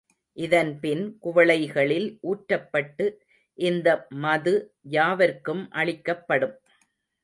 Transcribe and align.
இதன்பின் 0.37 1.03
குவளைகளில் 1.23 2.07
ஊற்றப்பட்டு 2.23 3.05
இந்த 3.59 3.87
மது 4.23 4.55
யாவர்க்கும் 4.89 5.63
அளிக்கப்படும். 5.71 6.57